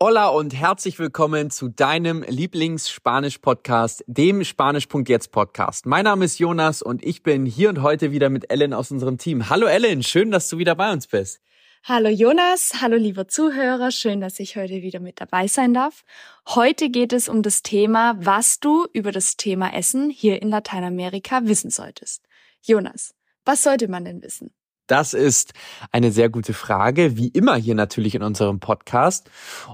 Hola 0.00 0.28
und 0.28 0.54
herzlich 0.54 1.00
willkommen 1.00 1.50
zu 1.50 1.66
deinem 1.70 2.22
Lieblings-Spanisch-Podcast, 2.22 4.04
dem 4.06 4.44
Spanisch.jetzt 4.44 5.32
Podcast. 5.32 5.86
Mein 5.86 6.04
Name 6.04 6.24
ist 6.24 6.38
Jonas 6.38 6.82
und 6.82 7.04
ich 7.04 7.24
bin 7.24 7.44
hier 7.44 7.68
und 7.68 7.82
heute 7.82 8.12
wieder 8.12 8.28
mit 8.28 8.48
Ellen 8.48 8.72
aus 8.74 8.92
unserem 8.92 9.18
Team. 9.18 9.50
Hallo 9.50 9.66
Ellen, 9.66 10.04
schön, 10.04 10.30
dass 10.30 10.48
du 10.48 10.58
wieder 10.58 10.76
bei 10.76 10.92
uns 10.92 11.08
bist. 11.08 11.40
Hallo 11.82 12.10
Jonas, 12.10 12.74
hallo 12.80 12.96
liebe 12.96 13.26
Zuhörer, 13.26 13.90
schön, 13.90 14.20
dass 14.20 14.38
ich 14.38 14.54
heute 14.54 14.82
wieder 14.82 15.00
mit 15.00 15.20
dabei 15.20 15.48
sein 15.48 15.74
darf. 15.74 16.04
Heute 16.46 16.90
geht 16.90 17.12
es 17.12 17.28
um 17.28 17.42
das 17.42 17.64
Thema, 17.64 18.14
was 18.24 18.60
du 18.60 18.86
über 18.92 19.10
das 19.10 19.36
Thema 19.36 19.74
Essen 19.74 20.10
hier 20.10 20.40
in 20.40 20.48
Lateinamerika 20.48 21.40
wissen 21.42 21.70
solltest. 21.70 22.22
Jonas, 22.62 23.16
was 23.44 23.64
sollte 23.64 23.88
man 23.88 24.04
denn 24.04 24.22
wissen? 24.22 24.52
Das 24.88 25.14
ist 25.14 25.52
eine 25.92 26.10
sehr 26.10 26.30
gute 26.30 26.54
Frage, 26.54 27.16
wie 27.16 27.28
immer 27.28 27.56
hier 27.56 27.74
natürlich 27.74 28.14
in 28.14 28.22
unserem 28.22 28.58
Podcast. 28.58 29.30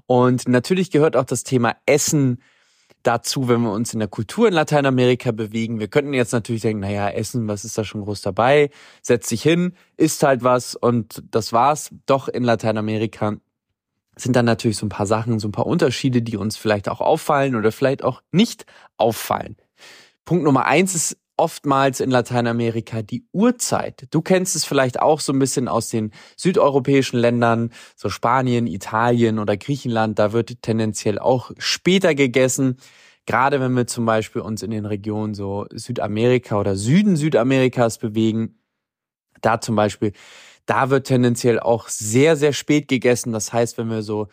Und 0.06 0.48
natürlich 0.48 0.90
gehört 0.90 1.16
auch 1.16 1.24
das 1.24 1.44
Thema 1.44 1.76
Essen 1.86 2.42
dazu, 3.04 3.48
wenn 3.48 3.62
wir 3.62 3.70
uns 3.70 3.92
in 3.92 4.00
der 4.00 4.08
Kultur 4.08 4.48
in 4.48 4.54
Lateinamerika 4.54 5.30
bewegen. 5.30 5.78
Wir 5.78 5.88
könnten 5.88 6.14
jetzt 6.14 6.32
natürlich 6.32 6.62
denken, 6.62 6.80
naja, 6.80 7.08
Essen, 7.08 7.46
was 7.46 7.64
ist 7.64 7.78
da 7.78 7.84
schon 7.84 8.02
groß 8.02 8.22
dabei? 8.22 8.70
Setz 9.02 9.28
dich 9.28 9.42
hin, 9.42 9.74
isst 9.96 10.22
halt 10.22 10.42
was 10.42 10.74
und 10.74 11.22
das 11.30 11.52
war's. 11.52 11.90
Doch 12.06 12.28
in 12.28 12.42
Lateinamerika 12.42 13.36
sind 14.16 14.34
dann 14.34 14.46
natürlich 14.46 14.78
so 14.78 14.86
ein 14.86 14.90
paar 14.90 15.06
Sachen, 15.06 15.38
so 15.38 15.48
ein 15.48 15.52
paar 15.52 15.66
Unterschiede, 15.66 16.22
die 16.22 16.36
uns 16.36 16.56
vielleicht 16.56 16.88
auch 16.88 17.00
auffallen 17.00 17.54
oder 17.54 17.72
vielleicht 17.72 18.02
auch 18.02 18.22
nicht 18.32 18.66
auffallen. 18.96 19.56
Punkt 20.24 20.44
Nummer 20.44 20.64
eins 20.66 20.94
ist 20.94 21.18
oftmals 21.36 22.00
in 22.00 22.10
Lateinamerika 22.10 23.02
die 23.02 23.26
Uhrzeit. 23.32 24.06
Du 24.10 24.22
kennst 24.22 24.54
es 24.56 24.64
vielleicht 24.64 25.00
auch 25.00 25.20
so 25.20 25.32
ein 25.32 25.38
bisschen 25.38 25.68
aus 25.68 25.88
den 25.88 26.12
südeuropäischen 26.36 27.18
Ländern, 27.18 27.70
so 27.96 28.08
Spanien, 28.08 28.66
Italien 28.66 29.38
oder 29.38 29.56
Griechenland. 29.56 30.18
Da 30.18 30.32
wird 30.32 30.62
tendenziell 30.62 31.18
auch 31.18 31.50
später 31.58 32.14
gegessen. 32.14 32.76
Gerade 33.26 33.60
wenn 33.60 33.72
wir 33.72 33.86
zum 33.86 34.04
Beispiel 34.06 34.42
uns 34.42 34.62
in 34.62 34.70
den 34.70 34.86
Regionen 34.86 35.34
so 35.34 35.66
Südamerika 35.72 36.58
oder 36.60 36.76
Süden 36.76 37.16
Südamerikas 37.16 37.98
bewegen, 37.98 38.58
da 39.40 39.60
zum 39.60 39.76
Beispiel, 39.76 40.12
da 40.66 40.90
wird 40.90 41.06
tendenziell 41.06 41.58
auch 41.60 41.88
sehr, 41.88 42.36
sehr 42.36 42.52
spät 42.52 42.88
gegessen. 42.88 43.32
Das 43.32 43.52
heißt, 43.52 43.76
wenn 43.78 43.88
wir 43.88 44.02
so 44.02 44.28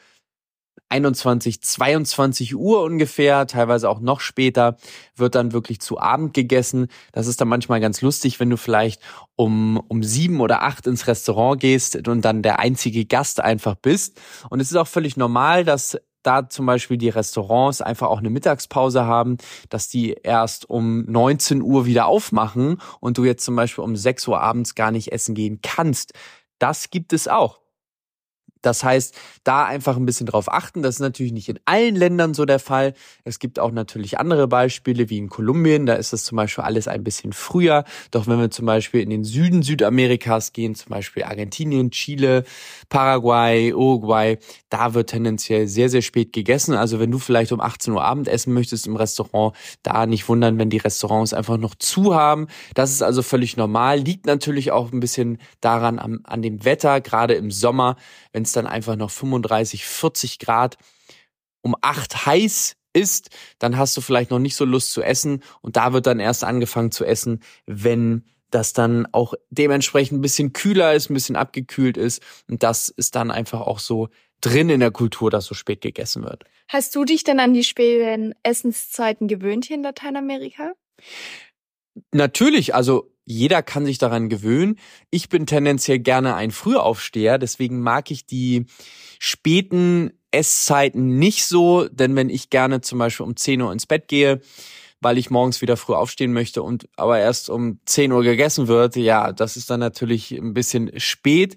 21, 0.91 1.61
22 1.61 2.55
Uhr 2.55 2.83
ungefähr, 2.83 3.47
teilweise 3.47 3.89
auch 3.89 3.99
noch 3.99 4.19
später, 4.19 4.77
wird 5.15 5.35
dann 5.35 5.53
wirklich 5.53 5.79
zu 5.79 5.99
Abend 5.99 6.33
gegessen. 6.33 6.87
Das 7.11 7.27
ist 7.27 7.39
dann 7.41 7.47
manchmal 7.47 7.79
ganz 7.79 8.01
lustig, 8.01 8.39
wenn 8.39 8.49
du 8.49 8.57
vielleicht 8.57 9.01
um, 9.35 9.81
um 9.87 10.03
sieben 10.03 10.41
oder 10.41 10.63
acht 10.63 10.87
ins 10.87 11.07
Restaurant 11.07 11.59
gehst 11.59 12.07
und 12.07 12.23
dann 12.23 12.41
der 12.41 12.59
einzige 12.59 13.05
Gast 13.05 13.39
einfach 13.39 13.75
bist. 13.75 14.19
Und 14.49 14.59
es 14.59 14.69
ist 14.69 14.77
auch 14.77 14.87
völlig 14.87 15.17
normal, 15.17 15.63
dass 15.63 15.97
da 16.23 16.49
zum 16.49 16.65
Beispiel 16.65 16.97
die 16.97 17.09
Restaurants 17.09 17.81
einfach 17.81 18.07
auch 18.07 18.19
eine 18.19 18.29
Mittagspause 18.29 19.05
haben, 19.05 19.37
dass 19.69 19.87
die 19.87 20.11
erst 20.23 20.69
um 20.69 21.03
19 21.05 21.61
Uhr 21.61 21.85
wieder 21.85 22.05
aufmachen 22.05 22.77
und 22.99 23.17
du 23.17 23.25
jetzt 23.25 23.43
zum 23.43 23.55
Beispiel 23.55 23.83
um 23.83 23.95
6 23.95 24.27
Uhr 24.27 24.41
abends 24.41 24.75
gar 24.75 24.91
nicht 24.91 25.11
essen 25.11 25.35
gehen 25.35 25.59
kannst. 25.61 26.13
Das 26.59 26.89
gibt 26.91 27.13
es 27.13 27.27
auch. 27.27 27.60
Das 28.61 28.83
heißt, 28.83 29.15
da 29.43 29.65
einfach 29.65 29.97
ein 29.97 30.05
bisschen 30.05 30.27
drauf 30.27 30.51
achten. 30.51 30.81
Das 30.81 30.95
ist 30.95 31.01
natürlich 31.01 31.33
nicht 31.33 31.49
in 31.49 31.59
allen 31.65 31.95
Ländern 31.95 32.33
so 32.33 32.45
der 32.45 32.59
Fall. 32.59 32.93
Es 33.23 33.39
gibt 33.39 33.59
auch 33.59 33.71
natürlich 33.71 34.19
andere 34.19 34.47
Beispiele, 34.47 35.09
wie 35.09 35.17
in 35.17 35.29
Kolumbien. 35.29 35.85
Da 35.85 35.93
ist 35.93 36.13
das 36.13 36.23
zum 36.23 36.35
Beispiel 36.35 36.63
alles 36.63 36.87
ein 36.87 37.03
bisschen 37.03 37.33
früher. 37.33 37.83
Doch 38.11 38.27
wenn 38.27 38.39
wir 38.39 38.51
zum 38.51 38.65
Beispiel 38.65 39.01
in 39.01 39.09
den 39.09 39.23
Süden 39.23 39.63
Südamerikas 39.63 40.53
gehen, 40.53 40.75
zum 40.75 40.89
Beispiel 40.89 41.23
Argentinien, 41.23 41.91
Chile, 41.91 42.43
Paraguay, 42.89 43.73
Uruguay, 43.73 44.37
da 44.69 44.93
wird 44.93 45.09
tendenziell 45.09 45.67
sehr, 45.67 45.89
sehr 45.89 46.01
spät 46.01 46.33
gegessen. 46.33 46.75
Also 46.75 46.99
wenn 46.99 47.11
du 47.11 47.19
vielleicht 47.19 47.51
um 47.51 47.61
18 47.61 47.93
Uhr 47.93 48.03
Abend 48.03 48.27
essen 48.27 48.53
möchtest 48.53 48.87
im 48.87 48.95
Restaurant, 48.95 49.55
da 49.83 50.05
nicht 50.05 50.27
wundern, 50.29 50.57
wenn 50.59 50.69
die 50.69 50.77
Restaurants 50.77 51.33
einfach 51.33 51.57
noch 51.57 51.75
zu 51.75 52.15
haben. 52.15 52.47
Das 52.73 52.91
ist 52.91 53.01
also 53.01 53.21
völlig 53.21 53.57
normal. 53.57 53.99
Liegt 53.99 54.25
natürlich 54.25 54.71
auch 54.71 54.91
ein 54.91 54.99
bisschen 54.99 55.39
daran, 55.61 55.99
an, 55.99 56.19
an 56.23 56.41
dem 56.41 56.63
Wetter, 56.65 57.01
gerade 57.01 57.33
im 57.33 57.51
Sommer, 57.51 57.95
wenn 58.33 58.43
es 58.51 58.53
dann 58.53 58.67
einfach 58.67 58.95
noch 58.95 59.11
35, 59.11 59.85
40 59.85 60.39
Grad 60.39 60.77
um 61.61 61.75
acht 61.81 62.25
heiß 62.25 62.75
ist, 62.93 63.29
dann 63.59 63.77
hast 63.77 63.95
du 63.95 64.01
vielleicht 64.01 64.31
noch 64.31 64.39
nicht 64.39 64.55
so 64.55 64.65
Lust 64.65 64.91
zu 64.91 65.01
essen 65.01 65.43
und 65.61 65.77
da 65.77 65.93
wird 65.93 66.07
dann 66.07 66.19
erst 66.19 66.43
angefangen 66.43 66.91
zu 66.91 67.05
essen, 67.05 67.41
wenn 67.65 68.25
das 68.49 68.73
dann 68.73 69.07
auch 69.13 69.33
dementsprechend 69.49 70.19
ein 70.19 70.21
bisschen 70.21 70.51
kühler 70.51 70.93
ist, 70.93 71.09
ein 71.09 71.13
bisschen 71.13 71.37
abgekühlt 71.37 71.97
ist 71.97 72.21
und 72.49 72.63
das 72.63 72.89
ist 72.89 73.15
dann 73.15 73.31
einfach 73.31 73.61
auch 73.61 73.79
so 73.79 74.09
drin 74.41 74.69
in 74.69 74.81
der 74.81 74.91
Kultur, 74.91 75.29
dass 75.29 75.45
so 75.45 75.55
spät 75.55 75.81
gegessen 75.81 76.23
wird. 76.23 76.43
Hast 76.67 76.95
du 76.95 77.05
dich 77.05 77.23
denn 77.23 77.39
an 77.39 77.53
die 77.53 77.63
späten 77.63 78.33
Essenszeiten 78.43 79.27
gewöhnt 79.27 79.65
hier 79.65 79.77
in 79.77 79.83
Lateinamerika? 79.83 80.73
Natürlich, 82.11 82.73
also 82.75 83.11
jeder 83.31 83.63
kann 83.63 83.85
sich 83.85 83.97
daran 83.97 84.29
gewöhnen. 84.29 84.77
Ich 85.09 85.29
bin 85.29 85.45
tendenziell 85.45 85.99
gerne 85.99 86.35
ein 86.35 86.51
Frühaufsteher, 86.51 87.37
deswegen 87.37 87.81
mag 87.81 88.11
ich 88.11 88.25
die 88.25 88.65
späten 89.19 90.11
Esszeiten 90.31 91.19
nicht 91.19 91.45
so, 91.45 91.87
denn 91.87 92.15
wenn 92.15 92.29
ich 92.29 92.49
gerne 92.49 92.81
zum 92.81 92.99
Beispiel 92.99 93.25
um 93.25 93.35
10 93.35 93.61
Uhr 93.61 93.71
ins 93.71 93.85
Bett 93.85 94.07
gehe, 94.07 94.41
weil 95.01 95.17
ich 95.17 95.29
morgens 95.29 95.61
wieder 95.61 95.77
früh 95.77 95.93
aufstehen 95.93 96.31
möchte 96.31 96.61
und 96.61 96.87
aber 96.95 97.19
erst 97.19 97.49
um 97.49 97.79
10 97.85 98.11
Uhr 98.11 98.23
gegessen 98.23 98.67
wird, 98.67 98.95
ja, 98.95 99.31
das 99.31 99.57
ist 99.57 99.69
dann 99.69 99.79
natürlich 99.79 100.31
ein 100.31 100.53
bisschen 100.53 100.91
spät. 100.99 101.55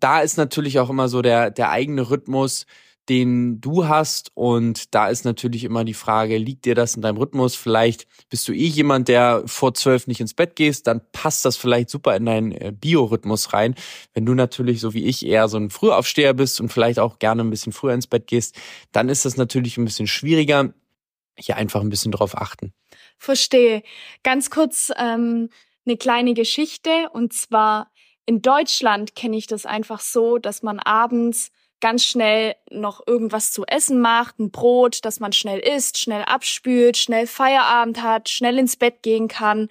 Da 0.00 0.20
ist 0.20 0.36
natürlich 0.36 0.80
auch 0.80 0.90
immer 0.90 1.08
so 1.08 1.22
der, 1.22 1.50
der 1.50 1.70
eigene 1.70 2.10
Rhythmus 2.10 2.66
den 3.08 3.60
du 3.60 3.86
hast. 3.88 4.30
Und 4.34 4.94
da 4.94 5.08
ist 5.08 5.24
natürlich 5.24 5.64
immer 5.64 5.84
die 5.84 5.94
Frage, 5.94 6.38
liegt 6.38 6.64
dir 6.64 6.74
das 6.74 6.94
in 6.94 7.02
deinem 7.02 7.16
Rhythmus? 7.16 7.54
Vielleicht 7.56 8.06
bist 8.28 8.46
du 8.46 8.52
eh 8.52 8.66
jemand, 8.66 9.08
der 9.08 9.42
vor 9.46 9.74
zwölf 9.74 10.06
nicht 10.06 10.20
ins 10.20 10.34
Bett 10.34 10.56
gehst, 10.56 10.86
dann 10.86 11.00
passt 11.12 11.44
das 11.44 11.56
vielleicht 11.56 11.90
super 11.90 12.16
in 12.16 12.26
deinen 12.26 12.52
äh, 12.52 12.72
Biorhythmus 12.72 13.52
rein. 13.52 13.74
Wenn 14.14 14.26
du 14.26 14.34
natürlich, 14.34 14.80
so 14.80 14.94
wie 14.94 15.04
ich, 15.04 15.26
eher 15.26 15.48
so 15.48 15.56
ein 15.58 15.70
Frühaufsteher 15.70 16.34
bist 16.34 16.60
und 16.60 16.72
vielleicht 16.72 16.98
auch 16.98 17.18
gerne 17.18 17.42
ein 17.42 17.50
bisschen 17.50 17.72
früher 17.72 17.94
ins 17.94 18.06
Bett 18.06 18.26
gehst, 18.26 18.56
dann 18.92 19.08
ist 19.08 19.24
das 19.24 19.36
natürlich 19.36 19.76
ein 19.76 19.84
bisschen 19.84 20.06
schwieriger. 20.06 20.72
Hier 21.36 21.56
einfach 21.56 21.80
ein 21.80 21.90
bisschen 21.90 22.12
drauf 22.12 22.36
achten. 22.36 22.72
Verstehe. 23.18 23.82
Ganz 24.22 24.50
kurz 24.50 24.92
ähm, 24.96 25.48
eine 25.86 25.96
kleine 25.96 26.34
Geschichte. 26.34 27.08
Und 27.12 27.32
zwar 27.32 27.90
in 28.26 28.42
Deutschland 28.42 29.14
kenne 29.16 29.36
ich 29.36 29.46
das 29.46 29.66
einfach 29.66 30.00
so, 30.00 30.38
dass 30.38 30.62
man 30.62 30.78
abends 30.78 31.50
ganz 31.82 32.04
schnell 32.04 32.54
noch 32.70 33.02
irgendwas 33.06 33.52
zu 33.52 33.66
essen 33.66 34.00
macht, 34.00 34.38
ein 34.38 34.50
Brot, 34.50 35.00
das 35.02 35.20
man 35.20 35.32
schnell 35.32 35.58
isst, 35.58 35.98
schnell 35.98 36.22
abspült, 36.22 36.96
schnell 36.96 37.26
Feierabend 37.26 38.02
hat, 38.02 38.30
schnell 38.30 38.58
ins 38.58 38.76
Bett 38.76 39.02
gehen 39.02 39.28
kann. 39.28 39.68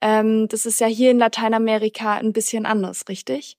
Ähm, 0.00 0.46
das 0.48 0.66
ist 0.66 0.78
ja 0.78 0.86
hier 0.86 1.10
in 1.10 1.18
Lateinamerika 1.18 2.14
ein 2.14 2.32
bisschen 2.32 2.66
anders, 2.66 3.06
richtig? 3.08 3.56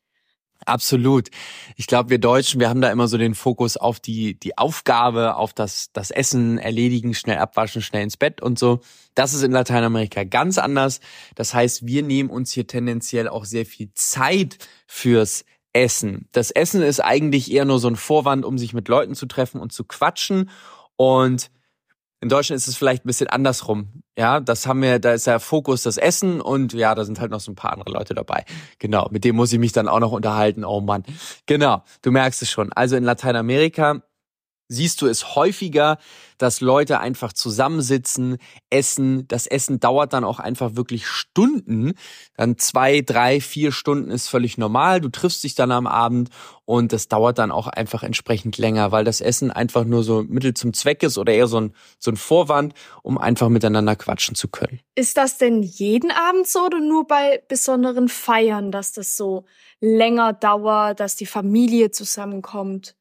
Absolut. 0.65 1.29
Ich 1.75 1.85
glaube, 1.85 2.09
wir 2.09 2.17
Deutschen, 2.17 2.59
wir 2.59 2.69
haben 2.69 2.81
da 2.81 2.91
immer 2.91 3.07
so 3.07 3.17
den 3.17 3.35
Fokus 3.35 3.77
auf 3.77 3.99
die, 3.99 4.39
die 4.39 4.57
Aufgabe, 4.57 5.35
auf 5.35 5.53
das, 5.53 5.91
das 5.91 6.11
Essen 6.11 6.57
erledigen, 6.57 7.13
schnell 7.13 7.37
abwaschen, 7.37 7.81
schnell 7.81 8.03
ins 8.03 8.17
Bett 8.17 8.41
und 8.41 8.57
so. 8.57 8.79
Das 9.13 9.33
ist 9.33 9.43
in 9.43 9.51
Lateinamerika 9.51 10.23
ganz 10.23 10.57
anders. 10.57 11.01
Das 11.35 11.53
heißt, 11.53 11.85
wir 11.85 12.03
nehmen 12.03 12.29
uns 12.29 12.51
hier 12.51 12.65
tendenziell 12.65 13.27
auch 13.27 13.45
sehr 13.45 13.65
viel 13.65 13.91
Zeit 13.93 14.57
fürs 14.87 15.45
Essen. 15.75 16.27
Das 16.31 16.51
Essen 16.51 16.81
ist 16.81 17.01
eigentlich 17.01 17.51
eher 17.51 17.65
nur 17.65 17.79
so 17.79 17.89
ein 17.89 17.97
Vorwand, 17.97 18.45
um 18.45 18.57
sich 18.57 18.73
mit 18.73 18.87
Leuten 18.87 19.13
zu 19.13 19.25
treffen 19.25 19.59
und 19.59 19.73
zu 19.73 19.83
quatschen. 19.83 20.49
Und 20.95 21.51
in 22.21 22.29
Deutschland 22.29 22.57
ist 22.57 22.67
es 22.67 22.77
vielleicht 22.77 23.03
ein 23.03 23.07
bisschen 23.07 23.27
andersrum. 23.27 24.01
Ja, 24.17 24.39
das 24.39 24.65
haben 24.65 24.81
wir, 24.81 24.99
da 24.99 25.11
ist 25.11 25.27
der 25.27 25.41
Fokus 25.41 25.83
das 25.83 25.97
Essen 25.97 26.39
und 26.39 26.73
ja, 26.73 26.95
da 26.95 27.03
sind 27.03 27.19
halt 27.19 27.29
noch 27.29 27.41
so 27.41 27.51
ein 27.51 27.55
paar 27.55 27.73
andere 27.73 27.91
Leute 27.91 28.15
dabei. 28.15 28.45
Genau, 28.79 29.09
mit 29.11 29.25
dem 29.25 29.35
muss 29.35 29.51
ich 29.51 29.59
mich 29.59 29.73
dann 29.73 29.89
auch 29.89 29.99
noch 29.99 30.13
unterhalten. 30.13 30.63
Oh 30.63 30.79
Mann. 30.79 31.03
Genau, 31.45 31.83
du 32.01 32.11
merkst 32.11 32.41
es 32.41 32.49
schon. 32.49 32.71
Also 32.71 32.95
in 32.95 33.03
Lateinamerika 33.03 34.01
siehst 34.67 35.01
du 35.01 35.07
es 35.07 35.35
häufiger, 35.35 35.97
dass 36.37 36.61
Leute 36.61 36.99
einfach 36.99 37.33
zusammensitzen, 37.33 38.37
essen. 38.69 39.27
Das 39.27 39.47
Essen 39.47 39.79
dauert 39.79 40.13
dann 40.13 40.23
auch 40.23 40.39
einfach 40.39 40.75
wirklich 40.75 41.07
Stunden. 41.07 41.93
Dann 42.35 42.57
zwei, 42.57 43.01
drei, 43.01 43.39
vier 43.39 43.71
Stunden 43.71 44.11
ist 44.11 44.27
völlig 44.27 44.57
normal. 44.57 45.01
Du 45.01 45.09
triffst 45.09 45.43
dich 45.43 45.55
dann 45.55 45.71
am 45.71 45.87
Abend 45.87 46.29
und 46.65 46.93
das 46.93 47.07
dauert 47.07 47.37
dann 47.37 47.51
auch 47.51 47.67
einfach 47.67 48.03
entsprechend 48.03 48.57
länger, 48.57 48.91
weil 48.91 49.05
das 49.05 49.21
Essen 49.21 49.51
einfach 49.51 49.85
nur 49.85 50.03
so 50.03 50.23
Mittel 50.23 50.53
zum 50.53 50.73
Zweck 50.73 51.03
ist 51.03 51.17
oder 51.17 51.33
eher 51.33 51.47
so 51.47 51.61
ein, 51.61 51.73
so 51.99 52.11
ein 52.11 52.17
Vorwand, 52.17 52.73
um 53.03 53.17
einfach 53.17 53.49
miteinander 53.49 53.95
quatschen 53.95 54.35
zu 54.35 54.47
können. 54.47 54.79
Ist 54.95 55.17
das 55.17 55.37
denn 55.37 55.61
jeden 55.61 56.11
Abend 56.11 56.47
so 56.47 56.65
oder 56.65 56.79
nur 56.79 57.07
bei 57.07 57.43
besonderen 57.47 58.09
Feiern, 58.09 58.71
dass 58.71 58.91
das 58.93 59.15
so 59.15 59.45
länger 59.79 60.33
dauert, 60.33 60.99
dass 60.99 61.15
die 61.15 61.25
Familie 61.25 61.91
zusammenkommt? 61.91 62.95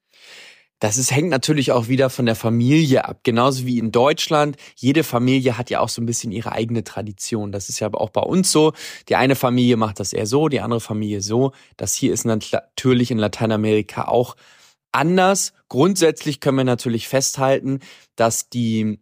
Das 0.81 0.97
ist, 0.97 1.13
hängt 1.13 1.31
natürlich 1.31 1.73
auch 1.73 1.89
wieder 1.89 2.11
von 2.11 2.27
der 2.27 2.35
Familie 2.35 3.07
ab. 3.07 3.21
Genauso 3.23 3.65
wie 3.65 3.79
in 3.79 3.93
Deutschland. 3.93 4.57
Jede 4.77 5.05
Familie 5.05 5.57
hat 5.57 5.71
ja 5.71 5.81
auch 5.81 5.89
so 5.89 6.03
ein 6.03 6.07
bisschen 6.07 6.33
ihre 6.33 6.53
eigene 6.53 6.85
Tradition. 6.85 7.53
Das 7.53 7.69
ist 7.69 7.81
ja 7.81 7.93
auch 7.95 8.11
bei 8.11 8.21
uns 8.21 8.51
so. 8.51 8.73
Die 9.09 9.17
eine 9.17 9.37
Familie 9.37 9.77
macht 9.77 10.01
das 10.01 10.13
eher 10.13 10.27
so, 10.27 10.49
die 10.49 10.61
andere 10.61 10.81
Familie 10.81 11.21
so. 11.21 11.53
Das 11.77 11.95
hier 11.95 12.13
ist 12.13 12.25
natürlich 12.25 13.11
in 13.11 13.19
Lateinamerika 13.19 14.09
auch 14.09 14.37
anders. 14.93 15.53
Grundsätzlich 15.69 16.41
können 16.41 16.59
wir 16.59 16.65
natürlich 16.65 17.09
festhalten, 17.09 17.81
dass 18.17 18.49
die 18.49 19.01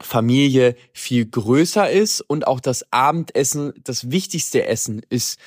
Familie 0.00 0.76
viel 0.92 1.26
größer 1.26 1.90
ist 1.90 2.20
und 2.20 2.46
auch 2.46 2.60
das 2.60 2.90
Abendessen 2.90 3.72
das 3.84 4.10
wichtigste 4.10 4.66
Essen 4.66 5.02
ist. 5.08 5.38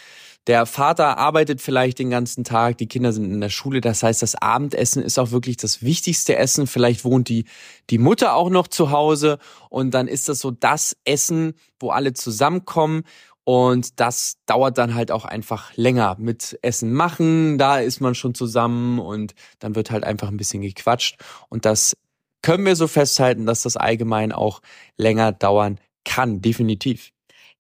Der 0.48 0.66
Vater 0.66 1.18
arbeitet 1.18 1.62
vielleicht 1.62 2.00
den 2.00 2.10
ganzen 2.10 2.44
Tag, 2.44 2.78
die 2.78 2.88
Kinder 2.88 3.14
sind 3.14 3.32
in 3.32 3.40
der 3.40 3.50
Schule, 3.50 3.80
das 3.80 4.04
heißt, 4.04 4.22
das 4.22 4.36
Abendessen 4.36 5.02
ist 5.02 5.18
auch 5.18 5.32
wirklich 5.32 5.56
das 5.56 5.82
wichtigste 5.82 6.36
Essen. 6.36 6.68
Vielleicht 6.68 7.06
wohnt 7.06 7.30
die, 7.30 7.46
die 7.90 7.98
Mutter 7.98 8.36
auch 8.36 8.50
noch 8.50 8.68
zu 8.68 8.92
Hause 8.92 9.38
und 9.70 9.94
dann 9.94 10.08
ist 10.08 10.28
das 10.28 10.40
so 10.40 10.52
das 10.52 10.98
Essen, 11.06 11.54
wo 11.80 11.92
alle 11.92 12.12
zusammenkommen 12.12 13.04
und 13.46 14.00
das 14.00 14.38
dauert 14.46 14.78
dann 14.78 14.96
halt 14.96 15.12
auch 15.12 15.26
einfach 15.26 15.76
länger 15.76 16.16
mit 16.20 16.58
Essen 16.62 16.94
machen. 16.94 17.58
Da 17.58 17.80
ist 17.80 18.00
man 18.00 18.16
schon 18.16 18.36
zusammen 18.36 19.00
und 19.00 19.34
dann 19.60 19.76
wird 19.76 19.92
halt 19.92 20.04
einfach 20.04 20.30
ein 20.30 20.38
bisschen 20.38 20.62
gequatscht. 20.62 21.18
Und 21.50 21.66
das 21.66 21.96
können 22.42 22.66
wir 22.66 22.76
so 22.76 22.88
festhalten, 22.88 23.46
dass 23.46 23.64
das 23.64 23.78
allgemein 23.78 24.32
auch 24.32 24.62
länger 24.98 25.32
dauern 25.32 25.80
kann, 26.06 26.42
definitiv. 26.42 27.12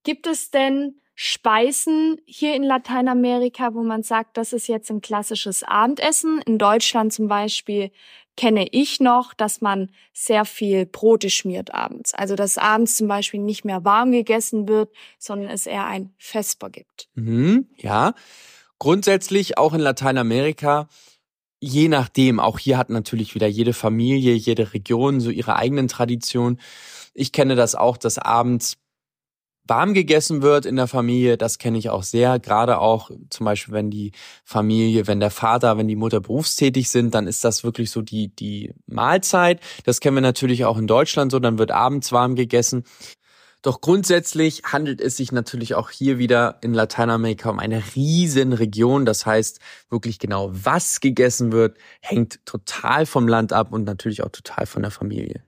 Gibt 0.04 0.28
es 0.28 0.52
denn 0.52 1.02
Speisen 1.16 2.18
hier 2.26 2.56
in 2.56 2.64
Lateinamerika, 2.64 3.74
wo 3.74 3.84
man 3.84 4.04
sagt, 4.04 4.38
das 4.38 4.52
ist 4.54 4.68
jetzt 4.68 4.90
ein 4.90 5.02
klassisches 5.02 5.64
Abendessen? 5.64 6.42
In 6.46 6.58
Deutschland 6.58 7.14
zum 7.14 7.28
Beispiel 7.28 7.92
kenne 8.36 8.68
ich 8.72 9.00
noch, 9.00 9.34
dass 9.34 9.62
man 9.62 9.92
sehr 10.12 10.44
viel 10.44 10.88
Brote 10.88 11.30
schmiert 11.30 11.74
abends. 11.74 12.14
Also 12.16 12.36
dass 12.36 12.58
abends 12.58 12.98
zum 12.98 13.08
Beispiel 13.08 13.40
nicht 13.40 13.64
mehr 13.64 13.86
warm 13.86 14.12
gegessen 14.12 14.68
wird, 14.68 14.92
sondern 15.20 15.52
es 15.52 15.68
eher 15.68 15.86
ein 15.86 16.14
Vesper 16.18 16.72
gibt. 16.72 17.10
Mhm, 17.14 17.68
ja, 17.78 18.16
grundsätzlich 18.80 19.58
auch 19.58 19.74
in 19.74 19.82
Lateinamerika 19.82 20.88
je 21.64 21.88
nachdem, 21.88 22.42
auch 22.42 22.60
hier 22.60 22.78
hat 22.78 22.90
natürlich 22.90 23.36
wieder 23.36 23.48
jede 23.48 23.72
Familie, 23.72 24.34
jede 24.34 24.74
Region 24.74 25.22
so 25.22 25.30
ihre 25.30 25.56
eigenen 25.56 25.88
Traditionen. 25.88 26.60
Ich 27.14 27.32
kenne 27.32 27.56
das 27.56 27.74
auch, 27.74 27.96
dass 27.96 28.18
abends 28.18 28.76
warm 29.66 29.94
gegessen 29.94 30.42
wird 30.42 30.66
in 30.66 30.76
der 30.76 30.88
Familie, 30.88 31.38
das 31.38 31.58
kenne 31.58 31.78
ich 31.78 31.90
auch 31.90 32.04
sehr. 32.04 32.40
Gerade 32.40 32.80
auch 32.80 33.10
zum 33.30 33.46
Beispiel, 33.46 33.74
wenn 33.74 33.90
die 33.90 34.12
Familie, 34.44 35.08
wenn 35.08 35.20
der 35.20 35.32
Vater, 35.32 35.78
wenn 35.78 35.88
die 35.88 35.96
Mutter 35.96 36.20
berufstätig 36.20 36.90
sind, 36.90 37.16
dann 37.16 37.28
ist 37.28 37.44
das 37.44 37.64
wirklich 37.64 37.92
so 37.92 38.02
die, 38.02 38.36
die 38.36 38.74
Mahlzeit. 38.88 39.62
Das 39.86 40.00
kennen 40.00 40.18
wir 40.18 40.22
natürlich 40.22 40.66
auch 40.66 40.78
in 40.78 40.88
Deutschland 40.88 41.32
so, 41.32 41.40
dann 41.40 41.58
wird 41.58 41.72
abends 41.72 42.12
warm 42.12 42.36
gegessen. 42.36 42.84
Doch 43.64 43.80
grundsätzlich 43.80 44.64
handelt 44.66 45.00
es 45.00 45.16
sich 45.16 45.32
natürlich 45.32 45.74
auch 45.74 45.90
hier 45.90 46.18
wieder 46.18 46.58
in 46.62 46.74
Lateinamerika 46.74 47.50
um 47.50 47.60
eine 47.60 47.82
riesen 47.96 48.52
Region. 48.52 49.06
Das 49.06 49.26
heißt, 49.26 49.62
wirklich 49.90 50.20
genau, 50.20 50.50
was 50.52 51.00
gegessen 51.00 51.54
wird, 51.54 51.78
hängt 52.02 52.46
total 52.46 53.06
vom 53.06 53.26
Land 53.26 53.54
ab 53.54 53.72
und 53.72 53.86
natürlich 53.86 54.22
auch 54.22 54.30
total 54.30 54.66
von 54.66 54.82
der 54.82 54.92
Familie. 54.92 55.44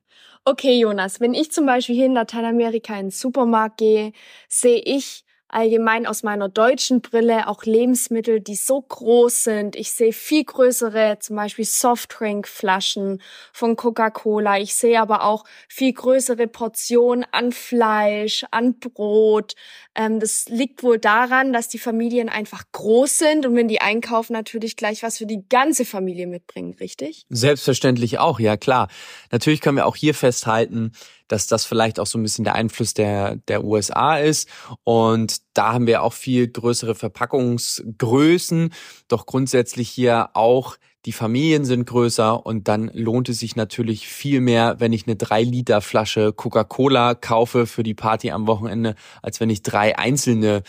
Okay, 0.47 0.77
Jonas, 0.79 1.19
wenn 1.19 1.33
ich 1.33 1.51
zum 1.51 1.65
Beispiel 1.65 1.95
hier 1.95 2.05
in 2.05 2.13
Lateinamerika 2.13 2.93
in 2.99 3.07
den 3.07 3.11
Supermarkt 3.11 3.77
gehe, 3.77 4.11
sehe 4.47 4.77
ich 4.79 5.24
allgemein 5.47 6.05
aus 6.05 6.23
meiner 6.23 6.49
deutschen 6.49 7.01
Brille 7.01 7.47
auch 7.47 7.63
Lebensmittel, 7.63 8.41
die 8.41 8.55
so 8.55 8.81
groß 8.81 9.43
sind. 9.43 9.75
Ich 9.75 9.91
sehe 9.91 10.11
viel 10.11 10.43
größere, 10.43 11.17
zum 11.19 11.35
Beispiel 11.35 11.65
Softdrinkflaschen 11.65 13.21
von 13.53 13.75
Coca-Cola. 13.75 14.59
Ich 14.59 14.75
sehe 14.75 14.99
aber 14.99 15.23
auch 15.23 15.45
viel 15.69 15.93
größere 15.93 16.47
Portionen 16.47 17.25
an 17.31 17.51
Fleisch, 17.51 18.45
an 18.51 18.79
Brot. 18.79 19.53
Ähm, 19.95 20.19
das 20.19 20.49
liegt 20.49 20.83
wohl 20.83 20.99
daran, 20.99 21.53
dass 21.53 21.69
die 21.69 21.79
Familien 21.79 22.29
einfach 22.29 22.63
groß 22.71 23.17
sind 23.17 23.45
und 23.45 23.55
wenn 23.55 23.67
die 23.67 23.81
einkaufen, 23.81 24.33
natürlich 24.33 24.75
gleich 24.75 25.03
was 25.03 25.17
für 25.17 25.25
die 25.25 25.47
ganze 25.47 25.85
Familie 25.85 26.27
mitbringen, 26.27 26.75
richtig? 26.79 27.25
Selbstverständlich 27.29 28.19
auch, 28.19 28.39
ja 28.39 28.57
klar. 28.57 28.89
Natürlich 29.31 29.61
können 29.61 29.77
wir 29.77 29.85
auch 29.85 29.95
hier 29.95 30.13
festhalten, 30.13 30.91
dass 31.27 31.47
das 31.47 31.65
vielleicht 31.65 31.99
auch 31.99 32.05
so 32.05 32.17
ein 32.17 32.23
bisschen 32.23 32.45
der 32.45 32.55
Einfluss 32.55 32.93
der, 32.93 33.37
der 33.47 33.63
USA 33.63 34.17
ist. 34.17 34.49
Und 34.83 35.37
da 35.53 35.73
haben 35.73 35.87
wir 35.87 36.03
auch 36.03 36.13
viel 36.13 36.47
größere 36.47 36.95
Verpackungsgrößen. 36.95 38.73
Doch 39.07 39.25
grundsätzlich 39.25 39.89
hier 39.89 40.29
auch 40.33 40.77
die 41.05 41.11
Familien 41.11 41.65
sind 41.65 41.85
größer 41.85 42.45
und 42.45 42.67
dann 42.67 42.89
lohnt 42.93 43.29
es 43.29 43.39
sich 43.39 43.55
natürlich 43.55 44.07
viel 44.07 44.41
mehr, 44.41 44.79
wenn 44.79 44.91
ich 44.91 45.05
eine 45.05 45.15
3 45.15 45.43
Liter 45.43 45.81
Flasche 45.81 46.33
Coca-Cola 46.33 47.13
kaufe 47.13 47.67
für 47.67 47.83
die 47.83 47.93
Party 47.93 48.31
am 48.31 48.47
Wochenende, 48.47 48.95
als 49.21 49.39
wenn 49.39 49.51
ich 49.51 49.61
drei 49.61 49.97
einzelne 49.99 50.63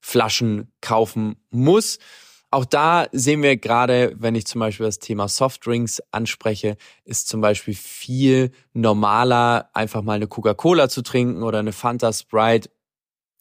Flaschen 0.00 0.70
kaufen 0.82 1.36
muss. 1.50 1.98
Auch 2.50 2.64
da 2.64 3.08
sehen 3.12 3.42
wir 3.42 3.58
gerade, 3.58 4.14
wenn 4.18 4.34
ich 4.34 4.46
zum 4.46 4.60
Beispiel 4.60 4.86
das 4.86 4.98
Thema 4.98 5.28
Softdrinks 5.28 6.02
anspreche, 6.12 6.78
ist 7.04 7.28
zum 7.28 7.42
Beispiel 7.42 7.74
viel 7.74 8.52
normaler, 8.72 9.68
einfach 9.74 10.02
mal 10.02 10.14
eine 10.14 10.28
Coca-Cola 10.28 10.88
zu 10.88 11.02
trinken 11.02 11.42
oder 11.42 11.58
eine 11.58 11.72
Fanta 11.72 12.12
Sprite 12.12 12.70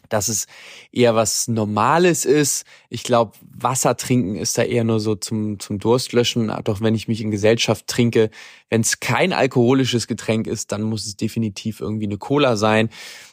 dass 0.09 0.27
es 0.27 0.47
eher 0.91 1.15
was 1.15 1.47
Normales 1.47 2.25
ist. 2.25 2.65
Ich 2.89 3.03
glaube, 3.03 3.33
Wasser 3.41 3.97
trinken 3.97 4.35
ist 4.35 4.57
da 4.57 4.63
eher 4.63 4.83
nur 4.83 4.99
so 4.99 5.15
zum, 5.15 5.59
zum 5.59 5.79
Durstlöschen. 5.79 6.51
Doch 6.63 6.81
wenn 6.81 6.95
ich 6.95 7.07
mich 7.07 7.21
in 7.21 7.31
Gesellschaft 7.31 7.87
trinke, 7.87 8.29
wenn 8.69 8.81
es 8.81 8.99
kein 8.99 9.33
alkoholisches 9.33 10.07
Getränk 10.07 10.47
ist, 10.47 10.71
dann 10.71 10.83
muss 10.83 11.05
es 11.05 11.17
definitiv 11.17 11.81
irgendwie 11.81 12.05
eine 12.05 12.17
Cola 12.17 12.57
sein. 12.57 12.89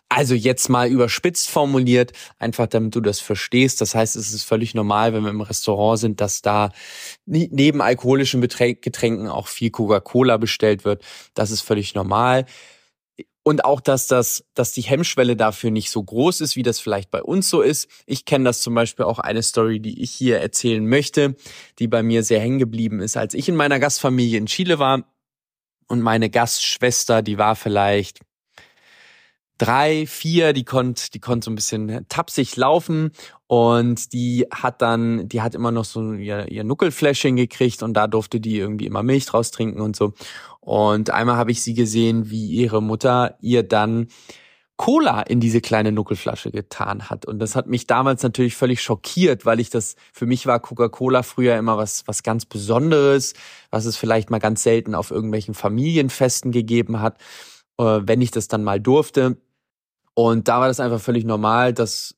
Also 0.08 0.34
jetzt 0.34 0.68
mal 0.68 0.88
überspitzt 0.88 1.50
formuliert, 1.50 2.12
einfach 2.38 2.66
damit 2.66 2.94
du 2.94 3.00
das 3.00 3.20
verstehst. 3.20 3.80
Das 3.80 3.94
heißt, 3.94 4.16
es 4.16 4.32
ist 4.32 4.44
völlig 4.44 4.74
normal, 4.74 5.12
wenn 5.12 5.24
wir 5.24 5.30
im 5.30 5.40
Restaurant 5.40 5.98
sind, 5.98 6.20
dass 6.20 6.42
da 6.42 6.70
neben 7.26 7.80
alkoholischen 7.80 8.40
Getränken 8.40 9.28
auch 9.28 9.48
viel 9.48 9.70
Coca-Cola 9.70 10.36
bestellt 10.36 10.84
wird. 10.84 11.02
Das 11.34 11.50
ist 11.50 11.62
völlig 11.62 11.94
normal. 11.94 12.46
Und 13.46 13.64
auch, 13.66 13.80
dass 13.80 14.06
das, 14.06 14.44
dass 14.54 14.72
die 14.72 14.82
Hemmschwelle 14.82 15.36
dafür 15.36 15.70
nicht 15.70 15.90
so 15.90 16.02
groß 16.02 16.40
ist, 16.40 16.56
wie 16.56 16.62
das 16.62 16.80
vielleicht 16.80 17.10
bei 17.10 17.22
uns 17.22 17.50
so 17.50 17.60
ist. 17.60 17.90
Ich 18.06 18.24
kenne 18.24 18.44
das 18.44 18.62
zum 18.62 18.74
Beispiel 18.74 19.04
auch 19.04 19.18
eine 19.18 19.42
Story, 19.42 19.80
die 19.80 20.02
ich 20.02 20.12
hier 20.12 20.38
erzählen 20.38 20.86
möchte, 20.86 21.36
die 21.78 21.86
bei 21.88 22.02
mir 22.02 22.22
sehr 22.22 22.40
hängen 22.40 22.58
geblieben 22.58 23.00
ist, 23.00 23.18
als 23.18 23.34
ich 23.34 23.48
in 23.48 23.56
meiner 23.56 23.78
Gastfamilie 23.78 24.38
in 24.38 24.46
Chile 24.46 24.78
war 24.78 25.04
und 25.88 26.00
meine 26.00 26.30
Gastschwester, 26.30 27.20
die 27.20 27.36
war 27.36 27.54
vielleicht 27.54 28.20
drei, 29.58 30.06
vier, 30.06 30.52
die 30.52 30.64
konnte, 30.64 31.10
die 31.12 31.20
konnte 31.20 31.44
so 31.44 31.50
ein 31.50 31.54
bisschen 31.54 32.06
tapsig 32.08 32.56
laufen 32.56 33.12
und 33.46 34.12
die 34.12 34.46
hat 34.52 34.82
dann, 34.82 35.28
die 35.28 35.42
hat 35.42 35.54
immer 35.54 35.70
noch 35.70 35.84
so 35.84 36.12
ihr, 36.12 36.50
ihr 36.50 36.64
Nuckelfläschchen 36.64 37.36
gekriegt 37.36 37.82
und 37.82 37.94
da 37.94 38.06
durfte 38.06 38.40
die 38.40 38.58
irgendwie 38.58 38.86
immer 38.86 39.02
Milch 39.02 39.26
draus 39.26 39.50
trinken 39.50 39.80
und 39.80 39.94
so. 39.96 40.14
Und 40.60 41.10
einmal 41.10 41.36
habe 41.36 41.50
ich 41.50 41.62
sie 41.62 41.74
gesehen, 41.74 42.30
wie 42.30 42.46
ihre 42.46 42.82
Mutter 42.82 43.36
ihr 43.40 43.62
dann 43.62 44.08
Cola 44.76 45.22
in 45.22 45.38
diese 45.38 45.60
kleine 45.60 45.92
Nuckelflasche 45.92 46.50
getan 46.50 47.08
hat. 47.08 47.26
Und 47.26 47.38
das 47.38 47.54
hat 47.54 47.68
mich 47.68 47.86
damals 47.86 48.22
natürlich 48.24 48.56
völlig 48.56 48.82
schockiert, 48.82 49.46
weil 49.46 49.60
ich 49.60 49.70
das, 49.70 49.94
für 50.12 50.26
mich 50.26 50.46
war 50.46 50.58
Coca-Cola 50.58 51.22
früher 51.22 51.56
immer 51.56 51.76
was, 51.76 52.02
was 52.06 52.24
ganz 52.24 52.44
Besonderes, 52.44 53.34
was 53.70 53.84
es 53.84 53.96
vielleicht 53.96 54.30
mal 54.30 54.40
ganz 54.40 54.64
selten 54.64 54.96
auf 54.96 55.12
irgendwelchen 55.12 55.54
Familienfesten 55.54 56.50
gegeben 56.50 57.00
hat, 57.00 57.18
äh, 57.78 58.00
wenn 58.02 58.20
ich 58.20 58.32
das 58.32 58.48
dann 58.48 58.64
mal 58.64 58.80
durfte. 58.80 59.36
Und 60.14 60.48
da 60.48 60.60
war 60.60 60.68
das 60.68 60.80
einfach 60.80 61.00
völlig 61.00 61.24
normal, 61.24 61.72
dass 61.72 62.14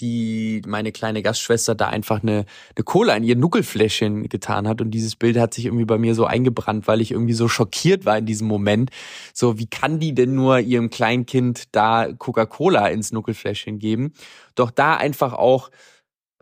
die 0.00 0.60
meine 0.66 0.92
kleine 0.92 1.22
Gastschwester 1.22 1.74
da 1.74 1.88
einfach 1.88 2.22
eine, 2.22 2.46
eine 2.74 2.84
Cola 2.84 3.14
in 3.14 3.24
ihr 3.24 3.36
Nuckelfläschchen 3.36 4.28
getan 4.28 4.66
hat 4.66 4.80
und 4.80 4.90
dieses 4.90 5.14
Bild 5.16 5.38
hat 5.38 5.54
sich 5.54 5.66
irgendwie 5.66 5.84
bei 5.84 5.98
mir 5.98 6.14
so 6.14 6.24
eingebrannt, 6.26 6.88
weil 6.88 7.00
ich 7.00 7.12
irgendwie 7.12 7.34
so 7.34 7.48
schockiert 7.48 8.04
war 8.04 8.18
in 8.18 8.26
diesem 8.26 8.48
Moment. 8.48 8.90
So, 9.32 9.58
wie 9.58 9.66
kann 9.66 10.00
die 10.00 10.14
denn 10.14 10.34
nur 10.34 10.58
ihrem 10.58 10.90
Kleinkind 10.90 11.64
da 11.72 12.12
Coca-Cola 12.12 12.88
ins 12.88 13.12
Nuckelfläschchen 13.12 13.78
geben? 13.78 14.14
Doch 14.54 14.70
da 14.70 14.96
einfach 14.96 15.32
auch 15.32 15.70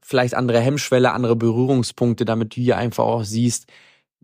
vielleicht 0.00 0.34
andere 0.34 0.60
Hemmschwelle, 0.60 1.12
andere 1.12 1.36
Berührungspunkte, 1.36 2.24
damit 2.24 2.56
du 2.56 2.60
hier 2.60 2.78
einfach 2.78 3.04
auch 3.04 3.24
siehst, 3.24 3.66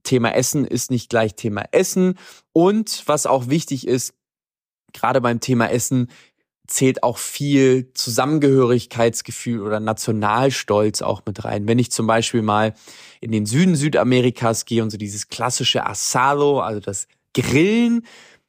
Thema 0.05 0.35
Essen 0.35 0.65
ist 0.65 0.91
nicht 0.91 1.11
gleich 1.11 1.35
Thema 1.35 1.65
Essen 1.73 2.19
und 2.53 3.03
was 3.07 3.27
auch 3.27 3.49
wichtig 3.49 3.87
ist, 3.87 4.15
gerade 4.93 5.21
beim 5.21 5.41
Thema 5.41 5.71
Essen, 5.71 6.09
zählt 6.69 7.03
auch 7.03 7.19
viel 7.19 7.91
Zusammengehörigkeitsgefühl 7.95 9.63
oder 9.63 9.81
Nationalstolz 9.81 11.03
auch 11.03 11.23
mit 11.27 11.45
rein. 11.45 11.67
Wenn 11.67 11.79
ich 11.79 11.91
zum 11.91 12.07
Beispiel 12.07 12.43
mal 12.43 12.75
in 13.21 13.33
den 13.33 13.47
Süden 13.47 13.75
Südamerikas 13.75 14.67
gehe 14.67 14.83
und 14.83 14.91
so 14.91 14.99
dieses 14.99 15.29
klassische 15.29 15.87
Asado, 15.87 16.61
also 16.61 16.79
das 16.79 17.09
Grillen 17.35 18.07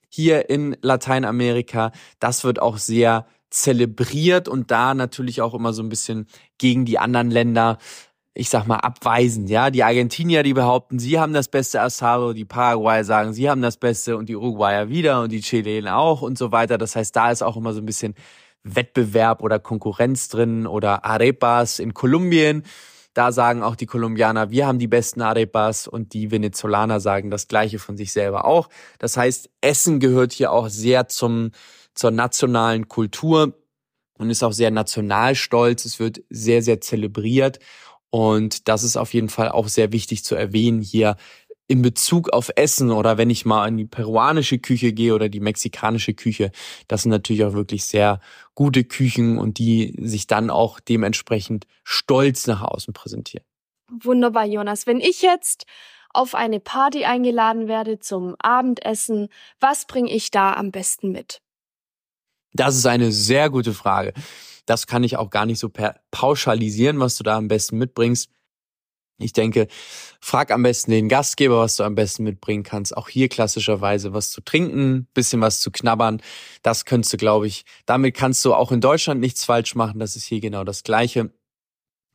hier 0.09 0.49
in 0.49 0.75
Lateinamerika, 0.81 1.91
das 2.19 2.43
wird 2.43 2.61
auch 2.61 2.77
sehr 2.77 3.25
zelebriert 3.49 4.47
und 4.47 4.69
da 4.69 4.93
natürlich 4.93 5.41
auch 5.41 5.53
immer 5.53 5.73
so 5.73 5.81
ein 5.81 5.89
bisschen 5.89 6.27
gegen 6.57 6.85
die 6.85 6.99
anderen 6.99 7.31
Länder 7.31 7.77
ich 8.39 8.49
sag 8.49 8.65
mal, 8.67 8.77
abweisend. 8.77 9.49
Ja, 9.49 9.69
die 9.69 9.83
Argentinier, 9.83 10.43
die 10.43 10.53
behaupten, 10.53 10.97
sie 10.97 11.19
haben 11.19 11.33
das 11.33 11.49
beste 11.49 11.81
Asado, 11.81 12.31
die 12.31 12.45
Paraguayer 12.45 13.03
sagen, 13.03 13.33
sie 13.33 13.49
haben 13.49 13.61
das 13.61 13.75
Beste 13.75 14.15
und 14.15 14.29
die 14.29 14.35
Uruguayer 14.37 14.87
wieder 14.87 15.21
und 15.21 15.31
die 15.31 15.41
Chilenen 15.41 15.89
auch 15.89 16.21
und 16.21 16.37
so 16.37 16.53
weiter. 16.53 16.77
Das 16.77 16.95
heißt, 16.95 17.13
da 17.13 17.31
ist 17.31 17.41
auch 17.41 17.57
immer 17.57 17.73
so 17.73 17.81
ein 17.81 17.85
bisschen 17.85 18.15
Wettbewerb 18.63 19.43
oder 19.43 19.59
Konkurrenz 19.59 20.29
drin 20.29 20.67
oder 20.67 21.03
Arepas 21.03 21.79
in 21.79 21.93
Kolumbien. 21.93 22.63
Da 23.13 23.33
sagen 23.33 23.61
auch 23.61 23.75
die 23.75 23.87
Kolumbianer, 23.87 24.51
wir 24.51 24.67
haben 24.67 24.79
die 24.79 24.87
besten 24.87 25.21
Arepas 25.21 25.89
und 25.89 26.13
die 26.13 26.31
Venezolaner 26.31 27.01
sagen 27.01 27.29
das 27.29 27.49
Gleiche 27.49 27.77
von 27.77 27.97
sich 27.97 28.13
selber 28.13 28.45
auch. 28.45 28.69
Das 28.99 29.17
heißt, 29.17 29.49
Essen 29.59 29.99
gehört 29.99 30.31
hier 30.31 30.53
auch 30.53 30.69
sehr 30.69 31.09
zum, 31.09 31.51
zur 31.93 32.11
nationalen 32.11 32.87
Kultur 32.87 33.53
und 34.17 34.29
ist 34.29 34.43
auch 34.43 34.53
sehr 34.53 34.71
nationalstolz. 34.71 35.83
Es 35.83 35.99
wird 35.99 36.21
sehr, 36.29 36.61
sehr 36.61 36.79
zelebriert. 36.79 37.59
Und 38.09 38.67
das 38.67 38.83
ist 38.83 38.97
auf 38.97 39.13
jeden 39.13 39.29
Fall 39.29 39.49
auch 39.49 39.67
sehr 39.67 39.91
wichtig 39.91 40.23
zu 40.23 40.35
erwähnen 40.35 40.81
hier 40.81 41.15
in 41.69 41.83
Bezug 41.83 42.29
auf 42.29 42.49
Essen 42.55 42.89
oder 42.89 43.19
wenn 43.19 43.29
ich 43.29 43.45
mal 43.45 43.67
in 43.67 43.77
die 43.77 43.85
peruanische 43.85 44.57
Küche 44.57 44.91
gehe 44.91 45.13
oder 45.13 45.29
die 45.29 45.39
mexikanische 45.39 46.15
Küche, 46.15 46.51
das 46.87 47.03
sind 47.03 47.11
natürlich 47.11 47.43
auch 47.43 47.53
wirklich 47.53 47.85
sehr 47.85 48.19
gute 48.55 48.83
Küchen 48.83 49.37
und 49.37 49.59
die 49.59 49.95
sich 50.01 50.25
dann 50.25 50.49
auch 50.49 50.79
dementsprechend 50.79 51.67
stolz 51.83 52.47
nach 52.47 52.63
außen 52.63 52.91
präsentieren. 52.95 53.45
Wunderbar, 53.91 54.45
Jonas. 54.45 54.87
Wenn 54.87 54.99
ich 54.99 55.21
jetzt 55.21 55.65
auf 56.11 56.33
eine 56.33 56.59
Party 56.59 57.05
eingeladen 57.05 57.67
werde 57.67 57.99
zum 57.99 58.35
Abendessen, 58.39 59.29
was 59.59 59.85
bringe 59.85 60.11
ich 60.11 60.31
da 60.31 60.53
am 60.53 60.71
besten 60.71 61.11
mit? 61.11 61.39
Das 62.53 62.75
ist 62.75 62.87
eine 62.87 63.11
sehr 63.11 63.51
gute 63.51 63.75
Frage. 63.75 64.13
Das 64.69 64.85
kann 64.85 65.03
ich 65.03 65.17
auch 65.17 65.31
gar 65.31 65.47
nicht 65.47 65.57
so 65.57 65.71
pauschalisieren, 66.11 66.99
was 66.99 67.17
du 67.17 67.23
da 67.23 67.37
am 67.37 67.47
besten 67.47 67.79
mitbringst. 67.79 68.29
Ich 69.17 69.33
denke, 69.33 69.67
frag 70.21 70.51
am 70.51 70.61
besten 70.61 70.91
den 70.91 71.09
Gastgeber, 71.09 71.59
was 71.59 71.75
du 71.75 71.83
am 71.83 71.95
besten 71.95 72.23
mitbringen 72.23 72.61
kannst. 72.61 72.95
Auch 72.95 73.09
hier 73.09 73.29
klassischerweise 73.29 74.13
was 74.13 74.29
zu 74.29 74.41
trinken, 74.41 75.07
bisschen 75.15 75.41
was 75.41 75.59
zu 75.59 75.71
knabbern. 75.71 76.21
Das 76.61 76.85
könntest 76.85 77.11
du, 77.13 77.17
glaube 77.17 77.47
ich, 77.47 77.65
damit 77.87 78.15
kannst 78.15 78.45
du 78.45 78.53
auch 78.53 78.71
in 78.71 78.79
Deutschland 78.79 79.19
nichts 79.19 79.43
falsch 79.43 79.73
machen. 79.73 79.99
Das 79.99 80.15
ist 80.15 80.25
hier 80.25 80.39
genau 80.39 80.63
das 80.63 80.83
Gleiche. 80.83 81.33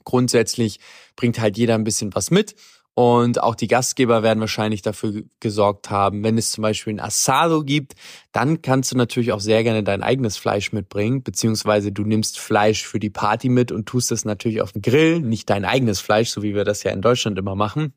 Grundsätzlich 0.05 0.79
bringt 1.17 1.41
halt 1.41 1.59
jeder 1.59 1.75
ein 1.75 1.85
bisschen 1.85 2.15
was 2.15 2.31
mit 2.31 2.55
und 2.95 3.43
auch 3.43 3.57
die 3.57 3.67
Gastgeber 3.67 4.23
werden 4.23 4.41
wahrscheinlich 4.41 4.81
dafür 4.81 5.23
gesorgt 5.41 5.91
haben. 5.91 6.23
Wenn 6.23 6.39
es 6.39 6.53
zum 6.53 6.63
Beispiel 6.63 6.95
ein 6.95 7.01
Asado 7.01 7.65
gibt, 7.65 7.95
dann 8.31 8.63
kannst 8.63 8.93
du 8.93 8.97
natürlich 8.97 9.33
auch 9.33 9.41
sehr 9.41 9.65
gerne 9.65 9.83
dein 9.83 10.03
eigenes 10.03 10.37
Fleisch 10.37 10.73
mitbringen, 10.73 11.25
beziehungsweise 11.25 11.91
du 11.91 12.05
nimmst 12.05 12.39
Fleisch 12.39 12.85
für 12.85 13.01
die 13.01 13.11
Party 13.11 13.49
mit 13.49 13.73
und 13.73 13.87
tust 13.87 14.13
es 14.13 14.25
natürlich 14.25 14.63
auf 14.63 14.73
den 14.73 14.83
Grill, 14.83 15.21
nicht 15.21 15.51
dein 15.51 15.65
eigenes 15.65 16.01
Fleisch, 16.01 16.31
so 16.31 16.43
wie 16.43 16.55
wir 16.55 16.65
das 16.65 16.85
ja 16.85 16.93
in 16.93 17.03
Deutschland 17.03 17.37
immer 17.37 17.57
machen. 17.57 17.95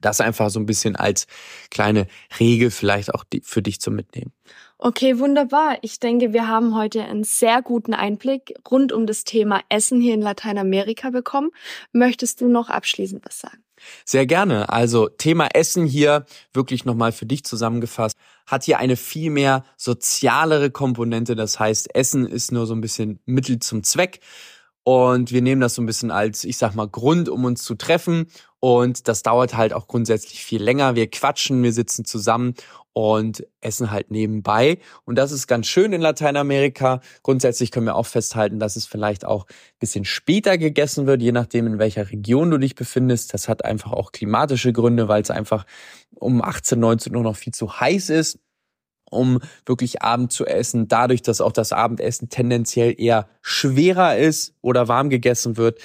Das 0.00 0.20
einfach 0.20 0.50
so 0.50 0.60
ein 0.60 0.66
bisschen 0.66 0.96
als 0.96 1.26
kleine 1.70 2.08
Regel 2.38 2.70
vielleicht 2.70 3.14
auch 3.14 3.24
für 3.42 3.62
dich 3.62 3.80
zum 3.80 3.94
Mitnehmen. 3.94 4.32
Okay, 4.76 5.18
wunderbar. 5.18 5.78
Ich 5.80 6.00
denke, 6.00 6.32
wir 6.32 6.48
haben 6.48 6.74
heute 6.76 7.04
einen 7.04 7.24
sehr 7.24 7.62
guten 7.62 7.94
Einblick 7.94 8.54
rund 8.70 8.92
um 8.92 9.06
das 9.06 9.24
Thema 9.24 9.62
Essen 9.70 10.00
hier 10.00 10.12
in 10.12 10.20
Lateinamerika 10.20 11.10
bekommen. 11.10 11.52
Möchtest 11.92 12.40
du 12.40 12.48
noch 12.48 12.68
abschließend 12.68 13.24
was 13.24 13.38
sagen? 13.38 13.63
Sehr 14.04 14.26
gerne. 14.26 14.68
Also 14.68 15.08
Thema 15.08 15.48
Essen 15.54 15.86
hier 15.86 16.26
wirklich 16.52 16.84
nochmal 16.84 17.12
für 17.12 17.26
dich 17.26 17.44
zusammengefasst, 17.44 18.16
hat 18.46 18.64
hier 18.64 18.78
eine 18.78 18.96
viel 18.96 19.30
mehr 19.30 19.64
sozialere 19.76 20.70
Komponente. 20.70 21.34
Das 21.34 21.58
heißt, 21.58 21.94
Essen 21.94 22.26
ist 22.26 22.52
nur 22.52 22.66
so 22.66 22.74
ein 22.74 22.80
bisschen 22.80 23.20
Mittel 23.26 23.58
zum 23.58 23.82
Zweck. 23.82 24.20
Und 24.86 25.32
wir 25.32 25.40
nehmen 25.40 25.62
das 25.62 25.74
so 25.74 25.82
ein 25.82 25.86
bisschen 25.86 26.10
als, 26.10 26.44
ich 26.44 26.58
sag 26.58 26.74
mal, 26.74 26.86
Grund, 26.86 27.30
um 27.30 27.44
uns 27.46 27.62
zu 27.62 27.74
treffen. 27.74 28.26
Und 28.60 29.08
das 29.08 29.22
dauert 29.22 29.56
halt 29.56 29.72
auch 29.72 29.86
grundsätzlich 29.86 30.44
viel 30.44 30.62
länger. 30.62 30.94
Wir 30.94 31.10
quatschen, 31.10 31.62
wir 31.62 31.72
sitzen 31.72 32.04
zusammen 32.04 32.54
und 32.94 33.46
essen 33.60 33.90
halt 33.90 34.10
nebenbei. 34.10 34.78
Und 35.04 35.16
das 35.16 35.32
ist 35.32 35.46
ganz 35.46 35.66
schön 35.66 35.92
in 35.92 36.00
Lateinamerika. 36.00 37.00
Grundsätzlich 37.22 37.70
können 37.70 37.86
wir 37.86 37.96
auch 37.96 38.06
festhalten, 38.06 38.60
dass 38.60 38.76
es 38.76 38.86
vielleicht 38.86 39.24
auch 39.24 39.46
ein 39.46 39.78
bisschen 39.80 40.04
später 40.04 40.56
gegessen 40.56 41.06
wird, 41.06 41.20
je 41.20 41.32
nachdem, 41.32 41.66
in 41.66 41.78
welcher 41.78 42.10
Region 42.10 42.50
du 42.50 42.58
dich 42.58 42.76
befindest. 42.76 43.34
Das 43.34 43.48
hat 43.48 43.64
einfach 43.64 43.92
auch 43.92 44.12
klimatische 44.12 44.72
Gründe, 44.72 45.08
weil 45.08 45.22
es 45.22 45.30
einfach 45.30 45.66
um 46.14 46.40
18, 46.40 46.78
19 46.78 47.14
Uhr 47.14 47.22
noch 47.22 47.36
viel 47.36 47.52
zu 47.52 47.80
heiß 47.80 48.10
ist 48.10 48.38
um 49.10 49.38
wirklich 49.64 50.02
Abend 50.02 50.32
zu 50.32 50.44
essen. 50.44 50.88
Dadurch, 50.88 51.22
dass 51.22 51.40
auch 51.40 51.52
das 51.52 51.72
Abendessen 51.72 52.30
tendenziell 52.30 52.94
eher 52.98 53.28
schwerer 53.42 54.16
ist 54.16 54.54
oder 54.60 54.88
warm 54.88 55.08
gegessen 55.08 55.56
wird, 55.56 55.78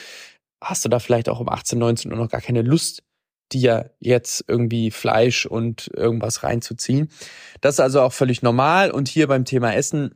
hast 0.61 0.83
du 0.83 0.89
da 0.89 0.97
vielleicht 0.99 1.29
auch 1.29 1.39
um 1.39 1.47
18, 1.47 1.77
19 1.77 2.11
Uhr 2.11 2.17
noch 2.17 2.29
gar 2.29 2.41
keine 2.41 2.63
Lust, 2.63 3.03
dir 3.53 3.91
jetzt 3.99 4.45
irgendwie 4.47 4.91
Fleisch 4.91 5.45
und 5.45 5.89
irgendwas 5.95 6.43
reinzuziehen. 6.43 7.09
Das 7.61 7.75
ist 7.75 7.79
also 7.79 8.01
auch 8.01 8.13
völlig 8.13 8.41
normal. 8.41 8.91
Und 8.91 9.07
hier 9.07 9.27
beim 9.27 9.45
Thema 9.45 9.73
Essen 9.73 10.15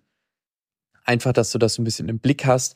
einfach, 1.05 1.33
dass 1.33 1.51
du 1.51 1.57
das 1.57 1.77
ein 1.77 1.83
bisschen 1.83 2.09
im 2.09 2.19
Blick 2.19 2.45
hast. 2.45 2.75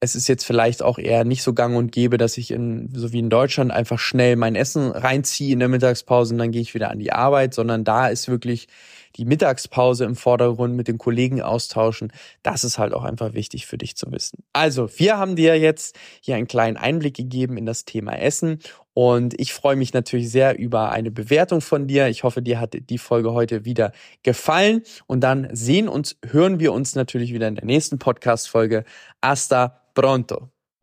Es 0.00 0.14
ist 0.14 0.28
jetzt 0.28 0.44
vielleicht 0.44 0.82
auch 0.82 0.98
eher 0.98 1.24
nicht 1.24 1.42
so 1.42 1.54
gang 1.54 1.76
und 1.76 1.90
gäbe, 1.90 2.18
dass 2.18 2.38
ich 2.38 2.52
in, 2.52 2.88
so 2.94 3.12
wie 3.12 3.18
in 3.18 3.30
Deutschland 3.30 3.72
einfach 3.72 3.98
schnell 3.98 4.36
mein 4.36 4.54
Essen 4.54 4.92
reinziehe 4.92 5.52
in 5.52 5.58
der 5.58 5.68
Mittagspause 5.68 6.34
und 6.34 6.38
dann 6.38 6.52
gehe 6.52 6.62
ich 6.62 6.74
wieder 6.74 6.90
an 6.90 7.00
die 7.00 7.12
Arbeit, 7.12 7.52
sondern 7.52 7.82
da 7.82 8.06
ist 8.06 8.28
wirklich 8.28 8.68
die 9.16 9.24
Mittagspause 9.24 10.04
im 10.04 10.14
Vordergrund 10.14 10.76
mit 10.76 10.86
den 10.86 10.98
Kollegen 10.98 11.42
austauschen. 11.42 12.12
Das 12.42 12.62
ist 12.62 12.78
halt 12.78 12.92
auch 12.94 13.02
einfach 13.02 13.34
wichtig 13.34 13.66
für 13.66 13.78
dich 13.78 13.96
zu 13.96 14.12
wissen. 14.12 14.44
Also, 14.52 14.88
wir 14.98 15.18
haben 15.18 15.34
dir 15.34 15.58
jetzt 15.58 15.96
hier 16.20 16.36
einen 16.36 16.46
kleinen 16.46 16.76
Einblick 16.76 17.16
gegeben 17.16 17.56
in 17.56 17.66
das 17.66 17.84
Thema 17.84 18.12
Essen 18.12 18.60
und 18.98 19.38
ich 19.38 19.52
freue 19.52 19.76
mich 19.76 19.92
natürlich 19.92 20.28
sehr 20.28 20.58
über 20.58 20.90
eine 20.90 21.12
Bewertung 21.12 21.60
von 21.60 21.86
dir. 21.86 22.08
Ich 22.08 22.24
hoffe, 22.24 22.42
dir 22.42 22.58
hat 22.58 22.76
die 22.90 22.98
Folge 22.98 23.32
heute 23.32 23.64
wieder 23.64 23.92
gefallen 24.24 24.82
und 25.06 25.20
dann 25.20 25.48
sehen 25.52 25.88
und 25.88 26.16
hören 26.26 26.58
wir 26.58 26.72
uns 26.72 26.96
natürlich 26.96 27.32
wieder 27.32 27.46
in 27.46 27.54
der 27.54 27.64
nächsten 27.64 28.00
Podcast-Folge. 28.00 28.82
Hasta 29.22 29.82
pronto. 29.94 30.48